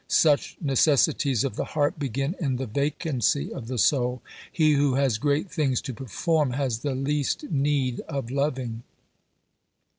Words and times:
Such 0.07 0.57
necessities 0.59 1.43
of 1.43 1.55
the 1.57 1.63
heart 1.77 1.99
begin 1.99 2.35
in 2.39 2.55
the 2.55 2.65
vacancy 2.65 3.53
of 3.53 3.67
the 3.67 3.77
soul: 3.77 4.23
he 4.51 4.73
who 4.73 4.95
has 4.95 5.19
great 5.19 5.51
things 5.51 5.79
to 5.81 5.93
perform 5.93 6.53
has 6.53 6.79
the 6.79 6.95
least 6.95 7.51
need 7.51 7.99
of 8.09 8.31
loving. 8.31 8.81